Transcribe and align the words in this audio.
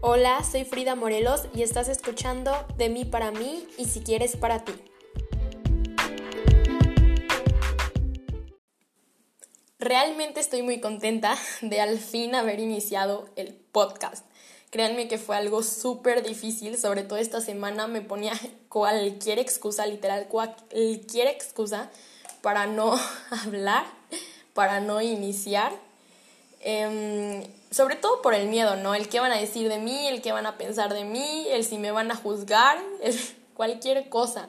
Hola, 0.00 0.44
soy 0.44 0.64
Frida 0.64 0.94
Morelos 0.94 1.46
y 1.52 1.62
estás 1.62 1.88
escuchando 1.88 2.52
De 2.76 2.88
mí 2.88 3.04
para 3.04 3.32
mí 3.32 3.66
y 3.78 3.86
si 3.86 3.98
quieres 3.98 4.36
para 4.36 4.64
ti. 4.64 4.72
Realmente 9.80 10.38
estoy 10.38 10.62
muy 10.62 10.80
contenta 10.80 11.36
de 11.62 11.80
al 11.80 11.98
fin 11.98 12.36
haber 12.36 12.60
iniciado 12.60 13.28
el 13.34 13.52
podcast. 13.54 14.24
Créanme 14.70 15.08
que 15.08 15.18
fue 15.18 15.36
algo 15.36 15.64
súper 15.64 16.22
difícil, 16.22 16.78
sobre 16.78 17.02
todo 17.02 17.18
esta 17.18 17.40
semana 17.40 17.88
me 17.88 18.00
ponía 18.00 18.34
cualquier 18.68 19.40
excusa, 19.40 19.84
literal, 19.84 20.28
cualquier 20.28 21.26
excusa 21.26 21.90
para 22.40 22.68
no 22.68 22.96
hablar, 23.30 23.84
para 24.54 24.78
no 24.78 25.02
iniciar. 25.02 25.72
Em, 26.60 27.44
sobre 27.70 27.96
todo 27.96 28.22
por 28.22 28.34
el 28.34 28.48
miedo, 28.48 28.76
¿no? 28.76 28.94
El 28.94 29.08
qué 29.08 29.20
van 29.20 29.32
a 29.32 29.38
decir 29.38 29.68
de 29.68 29.78
mí, 29.78 30.08
el 30.08 30.22
qué 30.22 30.32
van 30.32 30.46
a 30.46 30.58
pensar 30.58 30.92
de 30.92 31.04
mí, 31.04 31.46
el 31.50 31.64
si 31.64 31.78
me 31.78 31.90
van 31.90 32.10
a 32.10 32.16
juzgar, 32.16 32.78
cualquier 33.54 34.08
cosa. 34.08 34.48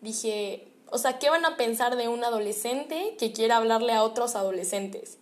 Dije, 0.00 0.68
o 0.90 0.98
sea, 0.98 1.18
¿qué 1.18 1.30
van 1.30 1.44
a 1.44 1.56
pensar 1.56 1.96
de 1.96 2.08
un 2.08 2.24
adolescente 2.24 3.16
que 3.18 3.32
quiera 3.32 3.56
hablarle 3.56 3.92
a 3.92 4.02
otros 4.02 4.34
adolescentes? 4.34 5.18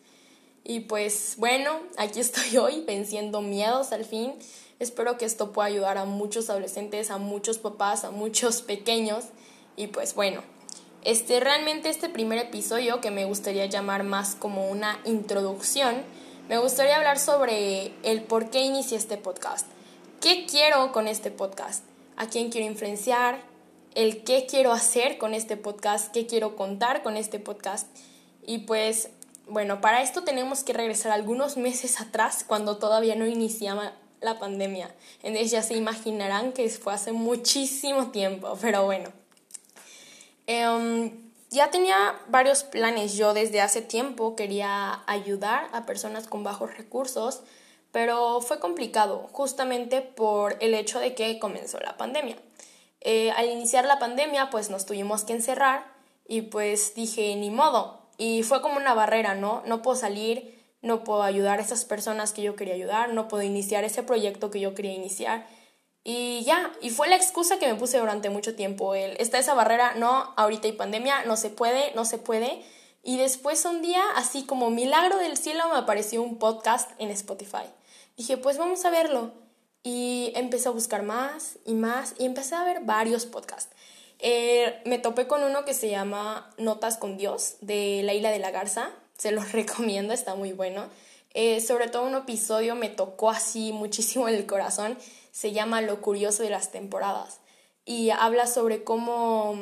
Y 0.64 0.80
pues 0.80 1.34
bueno, 1.38 1.80
aquí 1.96 2.20
estoy 2.20 2.56
hoy 2.58 2.84
venciendo 2.86 3.40
miedos 3.40 3.92
al 3.92 4.04
fin. 4.04 4.34
Espero 4.78 5.18
que 5.18 5.24
esto 5.24 5.52
pueda 5.52 5.66
ayudar 5.66 5.98
a 5.98 6.04
muchos 6.04 6.50
adolescentes, 6.50 7.10
a 7.10 7.18
muchos 7.18 7.58
papás, 7.58 8.04
a 8.04 8.10
muchos 8.10 8.62
pequeños. 8.62 9.24
Y 9.76 9.88
pues 9.88 10.14
bueno, 10.14 10.42
este 11.04 11.40
realmente 11.40 11.88
este 11.88 12.08
primer 12.08 12.38
episodio 12.38 13.00
que 13.00 13.10
me 13.10 13.24
gustaría 13.24 13.66
llamar 13.66 14.04
más 14.04 14.34
como 14.34 14.68
una 14.68 15.00
introducción 15.04 16.04
me 16.48 16.56
gustaría 16.56 16.96
hablar 16.96 17.18
sobre 17.18 17.92
el 18.02 18.22
por 18.22 18.48
qué 18.48 18.60
inicié 18.60 18.96
este 18.96 19.18
podcast. 19.18 19.66
¿Qué 20.20 20.46
quiero 20.46 20.92
con 20.92 21.06
este 21.06 21.30
podcast? 21.30 21.84
¿A 22.16 22.26
quién 22.26 22.50
quiero 22.50 22.66
influenciar? 22.66 23.40
¿El 23.94 24.24
qué 24.24 24.46
quiero 24.48 24.72
hacer 24.72 25.18
con 25.18 25.34
este 25.34 25.58
podcast? 25.58 26.10
¿Qué 26.10 26.26
quiero 26.26 26.56
contar 26.56 27.02
con 27.02 27.18
este 27.18 27.38
podcast? 27.38 27.86
Y 28.46 28.60
pues, 28.60 29.10
bueno, 29.46 29.82
para 29.82 30.02
esto 30.02 30.24
tenemos 30.24 30.64
que 30.64 30.72
regresar 30.72 31.12
algunos 31.12 31.58
meses 31.58 32.00
atrás, 32.00 32.44
cuando 32.46 32.78
todavía 32.78 33.14
no 33.14 33.26
iniciaba 33.26 33.92
la 34.22 34.38
pandemia. 34.38 34.94
Entonces 35.22 35.50
ya 35.50 35.62
se 35.62 35.76
imaginarán 35.76 36.52
que 36.52 36.68
fue 36.70 36.94
hace 36.94 37.12
muchísimo 37.12 38.10
tiempo, 38.10 38.56
pero 38.60 38.86
bueno. 38.86 39.12
Em, 40.46 41.27
ya 41.50 41.70
tenía 41.70 42.14
varios 42.28 42.64
planes. 42.64 43.16
Yo 43.16 43.34
desde 43.34 43.60
hace 43.60 43.82
tiempo 43.82 44.36
quería 44.36 45.02
ayudar 45.06 45.68
a 45.72 45.86
personas 45.86 46.26
con 46.26 46.44
bajos 46.44 46.76
recursos, 46.76 47.42
pero 47.92 48.40
fue 48.40 48.60
complicado 48.60 49.28
justamente 49.32 50.02
por 50.02 50.56
el 50.60 50.74
hecho 50.74 51.00
de 51.00 51.14
que 51.14 51.38
comenzó 51.38 51.78
la 51.80 51.96
pandemia. 51.96 52.36
Eh, 53.00 53.30
al 53.32 53.46
iniciar 53.46 53.84
la 53.84 53.98
pandemia, 53.98 54.50
pues 54.50 54.70
nos 54.70 54.84
tuvimos 54.84 55.24
que 55.24 55.32
encerrar 55.32 55.86
y 56.26 56.42
pues 56.42 56.94
dije, 56.94 57.34
ni 57.36 57.50
modo. 57.50 58.02
Y 58.18 58.42
fue 58.42 58.60
como 58.60 58.76
una 58.76 58.94
barrera, 58.94 59.34
¿no? 59.34 59.62
No 59.66 59.80
puedo 59.80 59.96
salir, 59.96 60.58
no 60.82 61.04
puedo 61.04 61.22
ayudar 61.22 61.58
a 61.58 61.62
esas 61.62 61.84
personas 61.84 62.32
que 62.32 62.42
yo 62.42 62.56
quería 62.56 62.74
ayudar, 62.74 63.12
no 63.12 63.28
puedo 63.28 63.42
iniciar 63.42 63.84
ese 63.84 64.02
proyecto 64.02 64.50
que 64.50 64.60
yo 64.60 64.74
quería 64.74 64.92
iniciar. 64.92 65.46
Y 66.10 66.42
ya, 66.44 66.72
y 66.80 66.88
fue 66.88 67.06
la 67.06 67.16
excusa 67.16 67.58
que 67.58 67.66
me 67.66 67.74
puse 67.74 67.98
durante 67.98 68.30
mucho 68.30 68.54
tiempo. 68.54 68.94
El, 68.94 69.14
está 69.20 69.38
esa 69.38 69.52
barrera, 69.52 69.92
no, 69.96 70.32
ahorita 70.38 70.66
hay 70.66 70.72
pandemia, 70.72 71.26
no 71.26 71.36
se 71.36 71.50
puede, 71.50 71.92
no 71.94 72.06
se 72.06 72.16
puede. 72.16 72.64
Y 73.02 73.18
después 73.18 73.62
un 73.66 73.82
día, 73.82 74.02
así 74.16 74.46
como 74.46 74.70
milagro 74.70 75.18
del 75.18 75.36
cielo, 75.36 75.68
me 75.70 75.76
apareció 75.76 76.22
un 76.22 76.38
podcast 76.38 76.90
en 76.98 77.10
Spotify. 77.10 77.66
Dije, 78.16 78.38
pues 78.38 78.56
vamos 78.56 78.86
a 78.86 78.90
verlo. 78.90 79.32
Y 79.82 80.32
empecé 80.34 80.70
a 80.70 80.72
buscar 80.72 81.02
más 81.02 81.58
y 81.66 81.74
más 81.74 82.14
y 82.18 82.24
empecé 82.24 82.54
a 82.54 82.64
ver 82.64 82.80
varios 82.84 83.26
podcasts. 83.26 83.76
Eh, 84.18 84.80
me 84.86 84.98
topé 84.98 85.26
con 85.26 85.42
uno 85.42 85.66
que 85.66 85.74
se 85.74 85.90
llama 85.90 86.50
Notas 86.56 86.96
con 86.96 87.18
Dios, 87.18 87.56
de 87.60 88.00
la 88.02 88.14
isla 88.14 88.30
de 88.30 88.38
la 88.38 88.50
Garza. 88.50 88.92
Se 89.18 89.30
los 89.30 89.52
recomiendo, 89.52 90.14
está 90.14 90.34
muy 90.36 90.54
bueno. 90.54 90.86
Eh, 91.34 91.60
sobre 91.60 91.88
todo 91.88 92.04
un 92.04 92.14
episodio 92.14 92.76
me 92.76 92.88
tocó 92.88 93.28
así 93.28 93.72
muchísimo 93.72 94.26
en 94.26 94.36
el 94.36 94.46
corazón 94.46 94.96
se 95.30 95.52
llama 95.52 95.80
Lo 95.80 96.00
curioso 96.00 96.42
de 96.42 96.50
las 96.50 96.70
temporadas 96.70 97.40
y 97.84 98.10
habla 98.10 98.46
sobre 98.46 98.84
cómo 98.84 99.56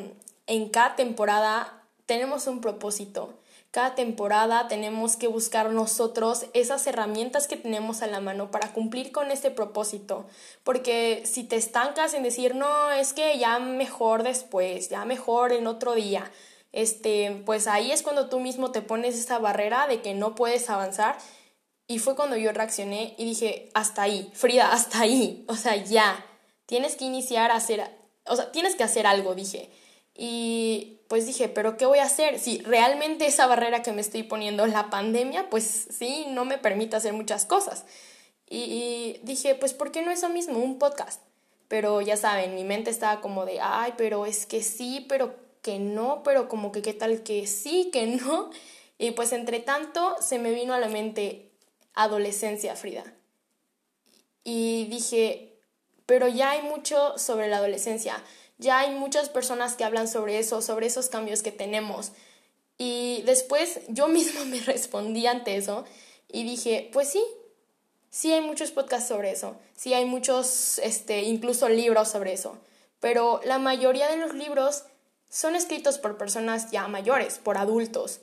en 0.47 0.69
cada 0.69 0.97
temporada 0.97 1.82
tenemos 2.06 2.47
un 2.47 2.60
propósito. 2.60 3.34
Cada 3.71 3.94
temporada 3.94 4.69
tenemos 4.69 5.16
que 5.16 5.28
buscar 5.28 5.71
nosotros 5.71 6.47
esas 6.55 6.87
herramientas 6.87 7.47
que 7.47 7.56
tenemos 7.56 8.00
a 8.00 8.06
la 8.06 8.21
mano 8.21 8.50
para 8.50 8.72
cumplir 8.72 9.12
con 9.12 9.31
ese 9.31 9.50
propósito. 9.50 10.25
Porque 10.65 11.22
si 11.26 11.44
te 11.44 11.56
estancas 11.56 12.15
en 12.15 12.22
decir, 12.22 12.55
no, 12.55 12.91
es 12.91 13.12
que 13.12 13.38
ya 13.38 13.59
mejor 13.59 14.22
después, 14.22 14.88
ya 14.88 15.05
mejor 15.05 15.53
en 15.53 15.66
otro 15.66 15.94
día, 15.94 16.31
este, 16.72 17.43
pues 17.44 17.66
ahí 17.66 17.93
es 17.93 18.03
cuando 18.03 18.28
tú 18.28 18.41
mismo 18.41 18.72
te 18.72 18.82
pones 18.82 19.15
esa 19.15 19.38
barrera 19.38 19.87
de 19.88 20.00
que 20.00 20.15
no 20.15 20.34
puedes 20.34 20.71
avanzar 20.71 21.19
y 21.89 21.99
fue 21.99 22.17
cuando 22.17 22.37
yo 22.37 22.53
reaccioné 22.53 23.15
y 23.17 23.25
dije, 23.25 23.71
hasta 23.75 24.03
ahí, 24.03 24.31
Frida, 24.35 24.73
hasta 24.73 25.01
ahí. 25.01 25.45
O 25.49 25.55
sea, 25.55 25.77
ya, 25.77 26.25
tienes 26.67 26.97
que 26.97 27.05
iniciar 27.05 27.51
a 27.51 27.57
hacer, 27.57 27.89
o 28.27 28.37
sea, 28.37 28.51
tienes 28.51 28.75
que 28.75 28.85
hacer 28.85 29.07
algo, 29.07 29.35
dije. 29.35 29.71
Y 30.15 31.01
pues 31.09 31.27
dije, 31.27 31.49
pero 31.49 31.77
¿qué 31.77 31.87
voy 31.87 31.99
a 31.99 32.05
hacer? 32.05 32.41
Si 32.41 32.59
realmente 32.59 33.27
esa 33.27 33.47
barrera 33.47 33.83
que 33.83 33.93
me 33.93 34.01
estoy 34.01 34.25
poniendo, 34.25 34.67
la 34.67 34.91
pandemia, 34.91 35.49
pues 35.51 35.89
sí, 35.91 36.27
no 36.29 36.45
me 36.45 36.59
permite 36.59 36.97
hacer 36.97 37.13
muchas 37.13 37.47
cosas. 37.47 37.85
Y, 38.49 39.21
dije, 39.23 39.55
pues 39.55 39.73
¿por 39.75 39.93
qué 39.93 40.03
no 40.03 40.11
eso 40.11 40.29
mismo? 40.29 40.59
Un 40.59 40.79
podcast. 40.79 41.21
Pero 41.69 42.01
ya 42.01 42.17
saben, 42.17 42.55
mi 42.55 42.65
mente 42.65 42.91
estaba 42.91 43.21
como 43.21 43.45
de, 43.45 43.61
ay, 43.61 43.95
pero 43.97 44.27
es 44.27 44.47
que 44.47 44.63
sí, 44.63 45.05
pero 45.09 45.35
que 45.63 45.79
no, 45.79 46.23
pero 46.23 46.49
como 46.49 46.71
que 46.71 46.83
qué 46.83 46.95
tal 46.95 47.23
que 47.23 47.47
sí, 47.47 47.91
que 47.93 48.07
no. 48.07 48.51
Y 48.99 49.11
pues 49.13 49.33
entre 49.33 49.61
tanto 49.61 50.17
se 50.21 50.39
me 50.39 50.53
vino 50.53 50.75
a 50.75 50.79
la 50.81 50.89
mente 50.89 51.46
adolescencia, 51.97 52.77
Frida. 52.77 53.05
Y 54.45 54.87
dije, 54.87 55.59
pero 56.07 56.29
ya 56.29 56.51
hay 56.51 56.62
mucho 56.62 57.19
sobre 57.19 57.49
la 57.49 57.57
adolescencia, 57.57 58.23
ya 58.59 58.79
hay 58.79 58.95
muchas 58.95 59.29
personas 59.29 59.75
que 59.75 59.83
hablan 59.83 60.06
sobre 60.06 60.39
eso, 60.39 60.62
sobre 60.62 60.87
esos 60.87 61.09
cambios 61.09 61.43
que 61.43 61.51
tenemos. 61.51 62.12
Y 62.79 63.23
después 63.27 63.81
yo 63.89 64.06
misma 64.17 64.45
me 64.45 64.61
respondí 64.61 65.27
ante 65.27 65.56
eso 65.56 65.85
y 66.29 66.45
dije, 66.45 66.91
pues 66.93 67.09
sí, 67.09 67.25
sí 68.11 68.33
hay 68.33 68.41
muchos 68.41 68.71
podcasts 68.71 69.09
sobre 69.09 69.33
eso, 69.33 69.56
sí 69.75 69.95
hay 69.95 70.05
muchos, 70.05 70.79
este, 70.79 71.23
incluso 71.23 71.69
libros 71.69 72.09
sobre 72.09 72.33
eso, 72.33 72.59
pero 73.01 73.41
la 73.45 73.59
mayoría 73.59 74.09
de 74.09 74.17
los 74.17 74.35
libros 74.35 74.85
son 75.29 75.56
escritos 75.56 75.99
por 75.99 76.17
personas 76.17 76.71
ya 76.71 76.87
mayores, 76.89 77.39
por 77.39 77.59
adultos. 77.59 78.21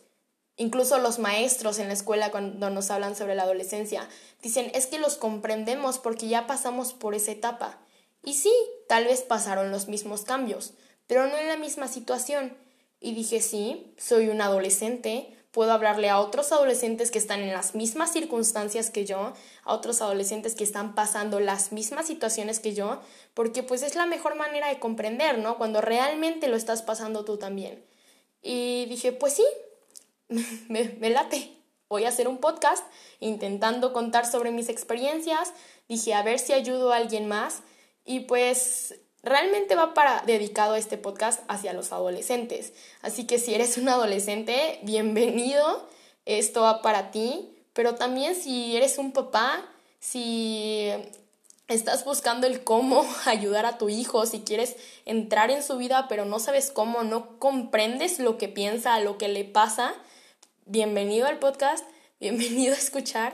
Incluso 0.55 0.99
los 0.99 1.17
maestros 1.17 1.79
en 1.79 1.87
la 1.87 1.93
escuela 1.93 2.29
cuando 2.29 2.69
nos 2.69 2.91
hablan 2.91 3.15
sobre 3.15 3.35
la 3.35 3.43
adolescencia 3.43 4.07
dicen 4.41 4.69
es 4.75 4.85
que 4.85 4.99
los 4.99 5.17
comprendemos 5.17 5.97
porque 5.97 6.27
ya 6.27 6.45
pasamos 6.45 6.93
por 6.93 7.15
esa 7.15 7.31
etapa. 7.31 7.79
Y 8.23 8.35
sí, 8.35 8.53
tal 8.87 9.05
vez 9.05 9.21
pasaron 9.21 9.71
los 9.71 9.87
mismos 9.87 10.21
cambios, 10.23 10.73
pero 11.07 11.27
no 11.27 11.37
en 11.37 11.47
la 11.47 11.57
misma 11.57 11.87
situación. 11.87 12.55
Y 12.99 13.13
dije 13.13 13.41
sí, 13.41 13.95
soy 13.97 14.29
un 14.29 14.41
adolescente, 14.41 15.35
puedo 15.51 15.71
hablarle 15.71 16.09
a 16.09 16.19
otros 16.19 16.51
adolescentes 16.51 17.11
que 17.11 17.19
están 17.19 17.41
en 17.41 17.51
las 17.51 17.75
mismas 17.75 18.13
circunstancias 18.13 18.91
que 18.91 19.05
yo, 19.05 19.33
a 19.63 19.73
otros 19.73 20.01
adolescentes 20.01 20.55
que 20.55 20.63
están 20.63 20.95
pasando 20.95 21.39
las 21.39 21.71
mismas 21.71 22.07
situaciones 22.07 22.59
que 22.59 22.73
yo, 22.73 23.01
porque 23.33 23.61
pues 23.61 23.83
es 23.83 23.95
la 23.95 24.05
mejor 24.05 24.35
manera 24.35 24.69
de 24.69 24.79
comprender, 24.79 25.39
¿no? 25.39 25.57
Cuando 25.57 25.81
realmente 25.81 26.47
lo 26.47 26.55
estás 26.55 26.81
pasando 26.81 27.25
tú 27.25 27.37
también. 27.37 27.83
Y 28.41 28.85
dije, 28.85 29.11
pues 29.11 29.33
sí, 29.33 29.45
me, 30.69 31.09
late. 31.09 31.57
Voy 31.89 32.05
a 32.05 32.09
hacer 32.09 32.27
un 32.27 32.37
podcast 32.37 32.83
intentando 33.19 33.93
contar 33.93 34.25
sobre 34.25 34.51
mis 34.51 34.69
experiencias. 34.69 35.53
Dije, 35.87 36.13
a 36.13 36.23
ver 36.23 36.39
si 36.39 36.53
ayudo 36.53 36.91
a 36.91 36.97
alguien 36.97 37.27
más. 37.27 37.61
Y 38.03 38.21
pues 38.21 38.95
realmente 39.21 39.75
va 39.75 39.93
para 39.93 40.23
dedicado 40.25 40.75
este 40.75 40.97
podcast 40.97 41.41
hacia 41.47 41.73
los 41.73 41.91
adolescentes. 41.91 42.73
Así 43.01 43.25
que 43.27 43.37
si 43.37 43.53
eres 43.53 43.77
un 43.77 43.89
adolescente, 43.89 44.79
bienvenido. 44.83 45.87
Esto 46.25 46.61
va 46.61 46.81
para 46.81 47.11
ti. 47.11 47.49
Pero 47.73 47.95
también 47.95 48.35
si 48.35 48.75
eres 48.75 48.97
un 48.97 49.11
papá, 49.11 49.63
si 49.99 50.89
estás 51.67 52.05
buscando 52.05 52.47
el 52.47 52.63
cómo 52.63 53.05
ayudar 53.25 53.65
a 53.65 53.77
tu 53.77 53.89
hijo, 53.89 54.25
si 54.25 54.41
quieres 54.41 54.75
entrar 55.05 55.51
en 55.51 55.63
su 55.63 55.77
vida 55.77 56.07
pero 56.07 56.25
no 56.25 56.39
sabes 56.39 56.71
cómo, 56.71 57.03
no 57.03 57.39
comprendes 57.39 58.19
lo 58.19 58.37
que 58.37 58.47
piensa, 58.47 58.99
lo 58.99 59.17
que 59.17 59.27
le 59.27 59.43
pasa, 59.43 59.93
bienvenido 60.65 61.27
al 61.27 61.39
podcast, 61.39 61.85
bienvenido 62.19 62.73
a 62.73 62.77
escuchar. 62.77 63.33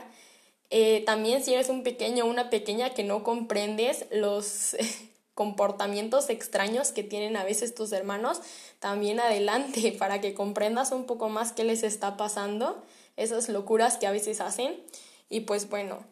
Eh, 0.70 1.02
también 1.04 1.42
si 1.42 1.54
eres 1.54 1.68
un 1.68 1.82
pequeño 1.82 2.24
o 2.24 2.28
una 2.28 2.50
pequeña 2.50 2.90
que 2.90 3.02
no 3.02 3.24
comprendes 3.24 4.06
los 4.10 4.76
comportamientos 5.34 6.30
extraños 6.30 6.92
que 6.92 7.02
tienen 7.02 7.36
a 7.36 7.44
veces 7.44 7.74
tus 7.74 7.92
hermanos, 7.92 8.40
también 8.78 9.20
adelante 9.20 9.92
para 9.98 10.20
que 10.20 10.34
comprendas 10.34 10.92
un 10.92 11.06
poco 11.06 11.28
más 11.28 11.52
qué 11.52 11.64
les 11.64 11.82
está 11.82 12.16
pasando, 12.16 12.82
esas 13.16 13.48
locuras 13.48 13.96
que 13.96 14.06
a 14.06 14.12
veces 14.12 14.40
hacen. 14.40 14.80
Y 15.28 15.40
pues 15.40 15.68
bueno, 15.68 16.04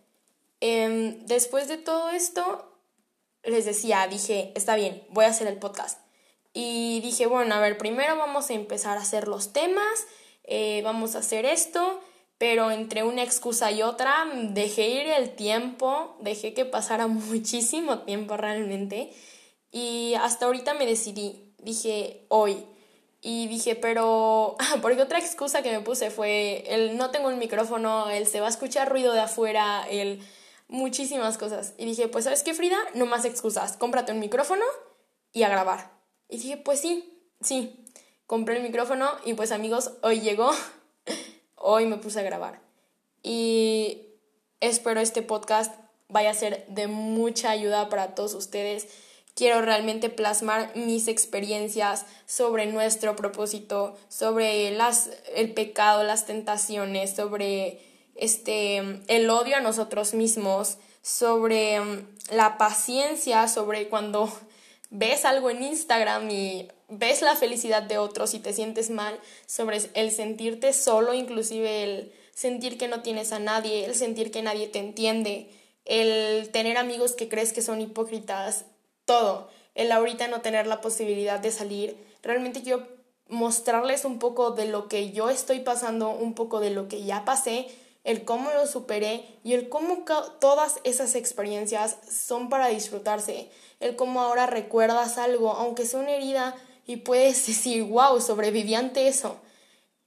Em, 0.60 1.24
después 1.26 1.68
de 1.68 1.76
todo 1.76 2.10
esto, 2.10 2.64
les 3.44 3.64
decía, 3.64 4.06
dije, 4.08 4.52
está 4.56 4.74
bien, 4.76 5.04
voy 5.10 5.24
a 5.24 5.28
hacer 5.28 5.46
el 5.46 5.58
podcast. 5.58 6.00
Y 6.52 7.00
dije, 7.00 7.26
bueno, 7.26 7.54
a 7.54 7.60
ver, 7.60 7.78
primero 7.78 8.16
vamos 8.16 8.50
a 8.50 8.54
empezar 8.54 8.98
a 8.98 9.02
hacer 9.02 9.28
los 9.28 9.52
temas, 9.52 10.06
eh, 10.48 10.80
vamos 10.82 11.14
a 11.14 11.18
hacer 11.18 11.44
esto, 11.44 12.00
pero 12.38 12.70
entre 12.70 13.02
una 13.02 13.22
excusa 13.22 13.70
y 13.70 13.82
otra 13.82 14.26
dejé 14.32 14.88
ir 14.88 15.08
el 15.08 15.34
tiempo, 15.34 16.16
dejé 16.20 16.54
que 16.54 16.64
pasara 16.64 17.06
muchísimo 17.08 18.00
tiempo 18.00 18.36
realmente 18.36 19.12
y 19.70 20.14
hasta 20.14 20.46
ahorita 20.46 20.74
me 20.74 20.86
decidí, 20.86 21.54
dije 21.58 22.26
hoy. 22.28 22.64
Y 23.20 23.48
dije, 23.48 23.74
pero, 23.74 24.56
porque 24.82 25.02
otra 25.02 25.18
excusa 25.18 25.62
que 25.62 25.72
me 25.72 25.80
puse 25.80 26.10
fue 26.10 26.64
el 26.68 26.96
no 26.96 27.10
tengo 27.10 27.28
un 27.28 27.38
micrófono, 27.38 28.08
el 28.10 28.26
se 28.26 28.40
va 28.40 28.46
a 28.46 28.50
escuchar 28.50 28.88
ruido 28.88 29.12
de 29.12 29.20
afuera, 29.20 29.86
el 29.90 30.20
muchísimas 30.68 31.36
cosas. 31.36 31.74
Y 31.78 31.84
dije, 31.84 32.08
pues 32.08 32.24
sabes 32.24 32.42
qué, 32.42 32.54
Frida, 32.54 32.78
no 32.94 33.06
más 33.06 33.24
excusas, 33.24 33.76
cómprate 33.76 34.12
un 34.12 34.20
micrófono 34.20 34.64
y 35.32 35.42
a 35.42 35.48
grabar. 35.48 35.90
Y 36.28 36.36
dije, 36.36 36.56
pues 36.58 36.80
sí, 36.80 37.28
sí, 37.40 37.84
compré 38.28 38.58
el 38.58 38.62
micrófono 38.62 39.10
y 39.24 39.34
pues 39.34 39.50
amigos, 39.50 39.94
hoy 40.02 40.20
llegó, 40.20 40.52
hoy 41.56 41.86
me 41.86 41.96
puse 41.96 42.20
a 42.20 42.22
grabar. 42.22 42.60
Y 43.24 44.06
espero 44.60 45.00
este 45.00 45.22
podcast 45.22 45.74
vaya 46.06 46.30
a 46.30 46.34
ser 46.34 46.64
de 46.68 46.86
mucha 46.86 47.50
ayuda 47.50 47.88
para 47.88 48.14
todos 48.14 48.34
ustedes 48.34 48.86
quiero 49.38 49.62
realmente 49.62 50.08
plasmar 50.08 50.72
mis 50.74 51.06
experiencias 51.06 52.06
sobre 52.26 52.66
nuestro 52.66 53.14
propósito, 53.14 53.96
sobre 54.08 54.72
las, 54.72 55.10
el 55.32 55.54
pecado, 55.54 56.02
las 56.02 56.26
tentaciones, 56.26 57.14
sobre 57.14 57.80
este, 58.16 58.78
el 59.06 59.30
odio 59.30 59.56
a 59.56 59.60
nosotros 59.60 60.12
mismos, 60.12 60.78
sobre 61.02 61.78
mm, 61.78 62.08
la 62.32 62.58
paciencia, 62.58 63.46
sobre 63.46 63.88
cuando 63.88 64.28
ves 64.90 65.24
algo 65.24 65.50
en 65.50 65.62
Instagram 65.62 66.28
y 66.32 66.66
ves 66.88 67.22
la 67.22 67.36
felicidad 67.36 67.82
de 67.82 67.98
otros 67.98 68.34
y 68.34 68.40
te 68.40 68.52
sientes 68.52 68.90
mal, 68.90 69.18
sobre 69.46 69.78
el 69.94 70.10
sentirte 70.10 70.72
solo, 70.72 71.14
inclusive 71.14 71.84
el 71.84 72.12
sentir 72.34 72.78
que 72.78 72.88
no 72.88 73.02
tienes 73.02 73.32
a 73.32 73.38
nadie, 73.38 73.84
el 73.84 73.94
sentir 73.94 74.30
que 74.30 74.42
nadie 74.42 74.68
te 74.68 74.78
entiende, 74.78 75.50
el 75.84 76.50
tener 76.50 76.76
amigos 76.76 77.12
que 77.12 77.28
crees 77.28 77.52
que 77.52 77.62
son 77.62 77.80
hipócritas, 77.80 78.64
todo. 79.04 79.48
El 79.74 79.92
ahorita 79.92 80.28
no 80.28 80.40
tener 80.40 80.66
la 80.66 80.80
posibilidad 80.80 81.40
de 81.40 81.50
salir. 81.50 81.96
Realmente 82.22 82.62
quiero 82.62 82.86
mostrarles 83.28 84.04
un 84.04 84.18
poco 84.18 84.50
de 84.50 84.66
lo 84.66 84.88
que 84.88 85.12
yo 85.12 85.30
estoy 85.30 85.60
pasando, 85.60 86.10
un 86.10 86.34
poco 86.34 86.60
de 86.60 86.70
lo 86.70 86.88
que 86.88 87.04
ya 87.04 87.24
pasé, 87.24 87.68
el 88.04 88.24
cómo 88.24 88.50
lo 88.50 88.66
superé 88.66 89.24
y 89.44 89.52
el 89.52 89.68
cómo 89.68 90.04
todas 90.40 90.80
esas 90.84 91.14
experiencias 91.14 91.98
son 92.10 92.48
para 92.48 92.68
disfrutarse. 92.68 93.50
El 93.80 93.96
cómo 93.96 94.22
ahora 94.22 94.46
recuerdas 94.46 95.18
algo, 95.18 95.52
aunque 95.52 95.84
sea 95.84 96.00
una 96.00 96.12
herida, 96.12 96.56
y 96.88 96.96
puedes 96.96 97.46
decir, 97.46 97.84
wow, 97.84 98.20
sobreviví 98.20 98.74
ante 98.74 99.06
eso. 99.06 99.40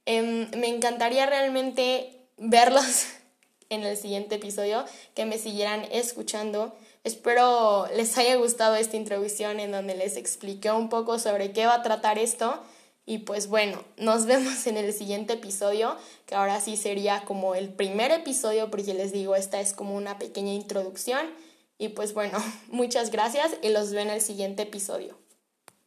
Em, 0.04 0.50
me 0.50 0.68
encantaría 0.68 1.24
realmente 1.24 2.26
verlos 2.36 3.06
en 3.70 3.84
el 3.84 3.96
siguiente 3.96 4.34
episodio, 4.34 4.84
que 5.14 5.24
me 5.24 5.38
siguieran 5.38 5.86
escuchando 5.90 6.74
Espero 7.04 7.88
les 7.96 8.16
haya 8.16 8.36
gustado 8.36 8.76
esta 8.76 8.96
introducción 8.96 9.58
en 9.58 9.72
donde 9.72 9.96
les 9.96 10.16
expliqué 10.16 10.70
un 10.70 10.88
poco 10.88 11.18
sobre 11.18 11.52
qué 11.52 11.66
va 11.66 11.74
a 11.74 11.82
tratar 11.82 12.18
esto. 12.18 12.60
Y 13.04 13.18
pues 13.18 13.48
bueno, 13.48 13.82
nos 13.96 14.26
vemos 14.26 14.66
en 14.68 14.76
el 14.76 14.92
siguiente 14.92 15.32
episodio, 15.32 15.96
que 16.26 16.36
ahora 16.36 16.60
sí 16.60 16.76
sería 16.76 17.24
como 17.24 17.56
el 17.56 17.70
primer 17.70 18.12
episodio, 18.12 18.70
porque 18.70 18.94
les 18.94 19.12
digo, 19.12 19.34
esta 19.34 19.60
es 19.60 19.72
como 19.72 19.96
una 19.96 20.18
pequeña 20.18 20.52
introducción. 20.52 21.26
Y 21.76 21.88
pues 21.88 22.14
bueno, 22.14 22.38
muchas 22.68 23.10
gracias 23.10 23.50
y 23.62 23.70
los 23.70 23.90
veo 23.90 24.02
en 24.02 24.10
el 24.10 24.20
siguiente 24.20 24.62
episodio. 24.62 25.21